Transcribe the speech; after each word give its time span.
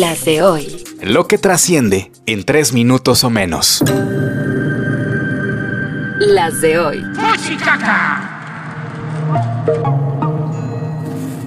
Las 0.00 0.24
de 0.24 0.40
hoy. 0.40 0.82
Lo 1.02 1.28
que 1.28 1.36
trasciende 1.36 2.10
en 2.24 2.44
tres 2.44 2.72
minutos 2.72 3.22
o 3.22 3.28
menos. 3.28 3.84
Las 6.18 6.62
de 6.62 6.78
hoy. 6.78 7.04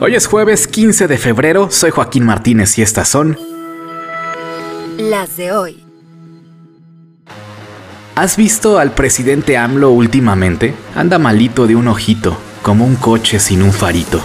Hoy 0.00 0.14
es 0.14 0.26
jueves 0.26 0.66
15 0.66 1.08
de 1.08 1.18
febrero, 1.18 1.70
soy 1.70 1.90
Joaquín 1.90 2.24
Martínez 2.24 2.78
y 2.78 2.82
estas 2.82 3.08
son... 3.08 3.38
Las 4.96 5.36
de 5.36 5.52
hoy. 5.52 5.84
¿Has 8.14 8.38
visto 8.38 8.78
al 8.78 8.92
presidente 8.92 9.58
AMLO 9.58 9.90
últimamente? 9.90 10.72
Anda 10.96 11.18
malito 11.18 11.66
de 11.66 11.76
un 11.76 11.86
ojito, 11.86 12.38
como 12.62 12.86
un 12.86 12.96
coche 12.96 13.40
sin 13.40 13.60
un 13.60 13.74
farito. 13.74 14.22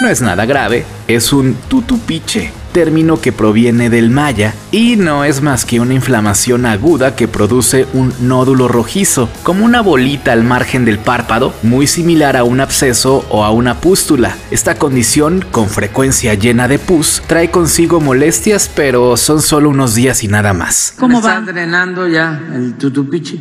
No 0.00 0.08
es 0.08 0.20
nada 0.20 0.46
grave, 0.46 0.84
es 1.14 1.32
un 1.32 1.54
tutupiche, 1.68 2.50
término 2.72 3.20
que 3.20 3.32
proviene 3.32 3.90
del 3.90 4.10
maya 4.10 4.54
y 4.70 4.96
no 4.96 5.24
es 5.24 5.42
más 5.42 5.64
que 5.64 5.80
una 5.80 5.94
inflamación 5.94 6.66
aguda 6.66 7.14
que 7.14 7.28
produce 7.28 7.86
un 7.92 8.12
nódulo 8.20 8.68
rojizo, 8.68 9.28
como 9.42 9.64
una 9.64 9.82
bolita 9.82 10.32
al 10.32 10.42
margen 10.42 10.84
del 10.84 10.98
párpado, 10.98 11.54
muy 11.62 11.86
similar 11.86 12.36
a 12.36 12.44
un 12.44 12.60
absceso 12.60 13.24
o 13.28 13.44
a 13.44 13.50
una 13.50 13.80
pústula. 13.80 14.36
Esta 14.50 14.76
condición, 14.76 15.44
con 15.50 15.68
frecuencia 15.68 16.34
llena 16.34 16.68
de 16.68 16.78
pus, 16.78 17.22
trae 17.26 17.50
consigo 17.50 18.00
molestias, 18.00 18.70
pero 18.74 19.16
son 19.16 19.42
solo 19.42 19.68
unos 19.68 19.94
días 19.94 20.24
y 20.24 20.28
nada 20.28 20.52
más. 20.52 20.94
¿Cómo 20.98 21.20
va? 21.20 21.38
Está 21.38 21.52
drenando 21.52 22.08
ya 22.08 22.40
el 22.54 22.74
tutupiche. 22.74 23.38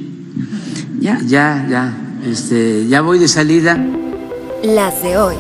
Ya, 1.00 1.20
ya, 1.26 1.66
ya. 1.70 1.94
Este, 2.26 2.88
ya 2.88 3.02
voy 3.02 3.18
de 3.18 3.28
salida. 3.28 3.84
Las 4.64 5.02
de 5.02 5.18
hoy. 5.18 5.36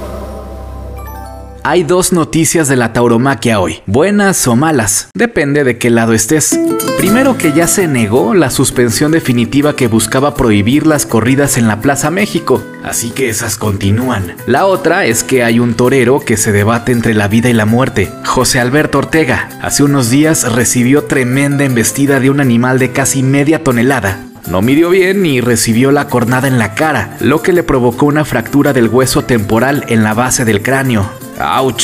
Hay 1.63 1.83
dos 1.83 2.11
noticias 2.11 2.67
de 2.67 2.75
la 2.75 2.91
tauromaquia 2.91 3.59
hoy, 3.59 3.81
buenas 3.85 4.47
o 4.47 4.55
malas, 4.55 5.09
depende 5.13 5.63
de 5.63 5.77
qué 5.77 5.91
lado 5.91 6.13
estés. 6.13 6.59
Primero 6.97 7.37
que 7.37 7.53
ya 7.53 7.67
se 7.67 7.87
negó 7.87 8.33
la 8.33 8.49
suspensión 8.49 9.11
definitiva 9.11 9.75
que 9.75 9.87
buscaba 9.87 10.33
prohibir 10.33 10.87
las 10.87 11.05
corridas 11.05 11.59
en 11.59 11.67
la 11.67 11.79
Plaza 11.79 12.09
México, 12.09 12.63
así 12.83 13.11
que 13.11 13.29
esas 13.29 13.57
continúan. 13.57 14.33
La 14.47 14.65
otra 14.65 15.05
es 15.05 15.23
que 15.23 15.43
hay 15.43 15.59
un 15.59 15.75
torero 15.75 16.19
que 16.19 16.35
se 16.35 16.51
debate 16.51 16.93
entre 16.93 17.13
la 17.13 17.27
vida 17.27 17.47
y 17.49 17.53
la 17.53 17.67
muerte, 17.67 18.11
José 18.25 18.59
Alberto 18.59 18.97
Ortega. 18.97 19.49
Hace 19.61 19.83
unos 19.83 20.09
días 20.09 20.51
recibió 20.51 21.03
tremenda 21.03 21.63
embestida 21.63 22.19
de 22.19 22.31
un 22.31 22.39
animal 22.39 22.79
de 22.79 22.91
casi 22.91 23.21
media 23.21 23.63
tonelada, 23.63 24.19
no 24.49 24.63
midió 24.63 24.89
bien 24.89 25.27
y 25.27 25.41
recibió 25.41 25.91
la 25.91 26.07
cornada 26.07 26.47
en 26.47 26.57
la 26.57 26.73
cara, 26.73 27.15
lo 27.19 27.43
que 27.43 27.53
le 27.53 27.61
provocó 27.61 28.07
una 28.07 28.25
fractura 28.25 28.73
del 28.73 28.89
hueso 28.89 29.23
temporal 29.25 29.85
en 29.89 30.03
la 30.03 30.15
base 30.15 30.43
del 30.43 30.63
cráneo. 30.63 31.07
¡Auch! 31.41 31.81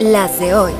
Las 0.00 0.40
de 0.40 0.52
hoy. 0.52 0.72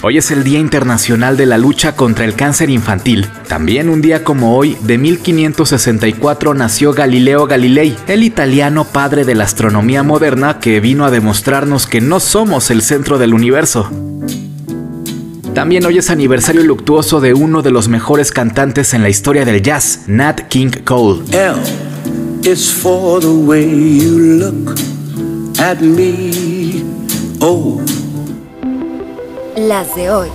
Hoy 0.00 0.16
es 0.16 0.30
el 0.30 0.42
Día 0.42 0.58
Internacional 0.58 1.36
de 1.36 1.44
la 1.44 1.58
Lucha 1.58 1.96
contra 1.96 2.24
el 2.24 2.34
Cáncer 2.34 2.70
Infantil. 2.70 3.26
También 3.46 3.90
un 3.90 4.00
día 4.00 4.24
como 4.24 4.56
hoy, 4.56 4.78
de 4.82 4.96
1564, 4.96 6.54
nació 6.54 6.94
Galileo 6.94 7.46
Galilei, 7.46 7.94
el 8.06 8.22
italiano 8.22 8.84
padre 8.84 9.24
de 9.24 9.34
la 9.34 9.44
astronomía 9.44 10.02
moderna 10.02 10.60
que 10.60 10.80
vino 10.80 11.04
a 11.04 11.10
demostrarnos 11.10 11.86
que 11.86 12.00
no 12.00 12.20
somos 12.20 12.70
el 12.70 12.80
centro 12.80 13.18
del 13.18 13.34
universo. 13.34 13.90
También 15.52 15.84
hoy 15.84 15.98
es 15.98 16.08
aniversario 16.08 16.62
luctuoso 16.62 17.20
de 17.20 17.34
uno 17.34 17.60
de 17.60 17.72
los 17.72 17.88
mejores 17.88 18.30
cantantes 18.32 18.94
en 18.94 19.02
la 19.02 19.10
historia 19.10 19.44
del 19.44 19.60
jazz, 19.60 20.04
Nat 20.06 20.42
King 20.48 20.70
Cole. 20.84 21.22
L 21.32 21.56
is 22.44 22.72
for 22.72 23.20
the 23.20 23.26
way 23.26 23.68
you 23.98 24.18
look 24.18 24.97
at 25.58 25.80
me. 25.80 26.84
Oh. 27.40 27.80
Las 29.56 29.94
de 29.96 30.10
hoy. 30.10 30.28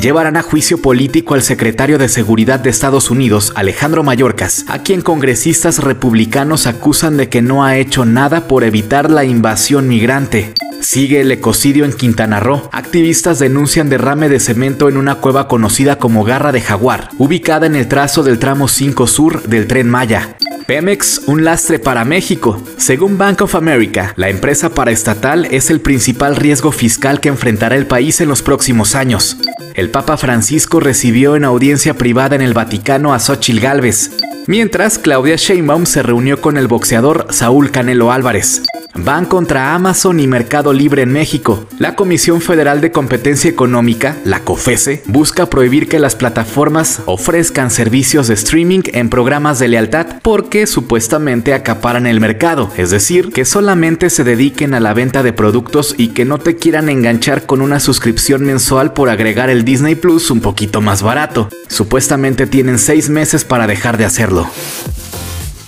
Llevarán 0.00 0.36
a 0.36 0.42
juicio 0.42 0.82
político 0.82 1.34
al 1.34 1.42
secretario 1.42 1.96
de 1.96 2.08
Seguridad 2.08 2.58
de 2.58 2.70
Estados 2.70 3.08
Unidos, 3.08 3.52
Alejandro 3.54 4.02
Mayorkas, 4.02 4.64
a 4.68 4.82
quien 4.82 5.00
congresistas 5.00 5.78
republicanos 5.78 6.66
acusan 6.66 7.16
de 7.16 7.28
que 7.28 7.40
no 7.40 7.64
ha 7.64 7.76
hecho 7.76 8.04
nada 8.04 8.48
por 8.48 8.64
evitar 8.64 9.10
la 9.10 9.24
invasión 9.24 9.86
migrante. 9.86 10.54
Sigue 10.80 11.20
el 11.20 11.30
ecocidio 11.30 11.84
en 11.84 11.92
Quintana 11.92 12.40
Roo. 12.40 12.68
Activistas 12.72 13.38
denuncian 13.38 13.88
derrame 13.88 14.28
de 14.28 14.40
cemento 14.40 14.88
en 14.88 14.96
una 14.96 15.16
cueva 15.16 15.46
conocida 15.46 16.00
como 16.00 16.24
Garra 16.24 16.50
de 16.50 16.60
Jaguar, 16.60 17.10
ubicada 17.18 17.66
en 17.66 17.76
el 17.76 17.86
trazo 17.86 18.24
del 18.24 18.40
tramo 18.40 18.66
5 18.66 19.06
sur 19.06 19.42
del 19.44 19.68
tren 19.68 19.88
Maya. 19.88 20.36
Pemex, 20.66 21.22
un 21.26 21.44
lastre 21.44 21.78
para 21.78 22.04
México. 22.04 22.62
Según 22.76 23.18
Bank 23.18 23.42
of 23.42 23.54
America, 23.54 24.12
la 24.16 24.28
empresa 24.28 24.74
paraestatal 24.74 25.46
es 25.46 25.70
el 25.70 25.80
principal 25.80 26.36
riesgo 26.36 26.72
fiscal 26.72 27.20
que 27.20 27.28
enfrentará 27.28 27.76
el 27.76 27.86
país 27.86 28.20
en 28.20 28.28
los 28.28 28.42
próximos 28.42 28.94
años. 28.94 29.36
El 29.74 29.90
Papa 29.90 30.16
Francisco 30.16 30.80
recibió 30.80 31.36
en 31.36 31.44
audiencia 31.44 31.94
privada 31.94 32.36
en 32.36 32.42
el 32.42 32.54
Vaticano 32.54 33.14
a 33.14 33.18
Xochil 33.18 33.60
Gálvez, 33.60 34.12
mientras 34.46 34.98
Claudia 34.98 35.36
Sheinbaum 35.36 35.86
se 35.86 36.02
reunió 36.02 36.40
con 36.40 36.56
el 36.56 36.68
boxeador 36.68 37.26
Saúl 37.30 37.70
Canelo 37.70 38.12
Álvarez 38.12 38.62
van 38.94 39.24
contra 39.26 39.74
Amazon 39.74 40.20
y 40.20 40.26
Mercado 40.26 40.72
Libre 40.72 41.02
en 41.02 41.12
México. 41.12 41.66
La 41.78 41.96
Comisión 41.96 42.40
Federal 42.40 42.80
de 42.80 42.92
Competencia 42.92 43.50
Económica, 43.50 44.16
la 44.24 44.40
COFESE, 44.40 45.02
busca 45.06 45.46
prohibir 45.46 45.88
que 45.88 45.98
las 45.98 46.14
plataformas 46.14 47.02
ofrezcan 47.06 47.70
servicios 47.70 48.28
de 48.28 48.34
streaming 48.34 48.82
en 48.92 49.08
programas 49.08 49.58
de 49.58 49.68
lealtad 49.68 50.06
porque 50.22 50.66
supuestamente 50.66 51.54
acaparan 51.54 52.06
el 52.06 52.20
mercado, 52.20 52.70
es 52.76 52.90
decir, 52.90 53.30
que 53.30 53.44
solamente 53.44 54.10
se 54.10 54.24
dediquen 54.24 54.74
a 54.74 54.80
la 54.80 54.94
venta 54.94 55.22
de 55.22 55.32
productos 55.32 55.94
y 55.96 56.08
que 56.08 56.24
no 56.24 56.38
te 56.38 56.56
quieran 56.56 56.88
enganchar 56.88 57.46
con 57.46 57.62
una 57.62 57.80
suscripción 57.80 58.44
mensual 58.44 58.92
por 58.92 59.08
agregar 59.08 59.50
el 59.50 59.64
Disney 59.64 59.94
Plus 59.94 60.30
un 60.30 60.40
poquito 60.40 60.80
más 60.80 61.02
barato. 61.02 61.48
Supuestamente 61.68 62.46
tienen 62.46 62.78
seis 62.78 63.08
meses 63.08 63.44
para 63.44 63.66
dejar 63.66 63.96
de 63.96 64.04
hacerlo. 64.04 64.48